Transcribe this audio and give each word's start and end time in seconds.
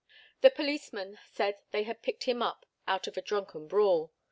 The 0.41 0.49
policemen 0.49 1.19
said 1.31 1.59
they 1.69 1.83
had 1.83 2.01
picked 2.01 2.23
him 2.23 2.41
up 2.41 2.65
out 2.87 3.05
of 3.05 3.17
a 3.17 3.21
drunken 3.21 3.67
brawl. 3.67 4.11